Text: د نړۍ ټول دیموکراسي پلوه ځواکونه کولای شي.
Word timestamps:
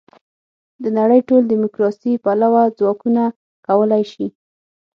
د 0.83 0.85
نړۍ 0.99 1.19
ټول 1.29 1.41
دیموکراسي 1.51 2.11
پلوه 2.23 2.63
ځواکونه 2.79 3.23
کولای 3.67 4.03
شي. 4.13 4.27